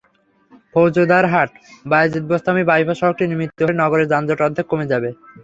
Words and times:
ফৌজদারহাট-বায়েজীদ 0.73 2.23
Bostami 2.29 2.63
bypass 2.65 2.97
সড়কটি 2.99 3.23
নির্মিত 3.25 3.51
হলে 3.59 3.75
নগরে 3.81 4.03
যানজট 4.11 4.39
অর্ধেক 4.45 4.65
কমে 4.69 4.85
যাবে। 4.91 5.09